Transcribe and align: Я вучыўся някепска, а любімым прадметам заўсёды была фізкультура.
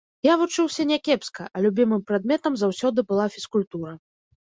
Я 0.27 0.33
вучыўся 0.43 0.85
някепска, 0.91 1.47
а 1.55 1.63
любімым 1.67 2.01
прадметам 2.09 2.53
заўсёды 2.65 2.99
была 3.15 3.33
фізкультура. 3.39 3.99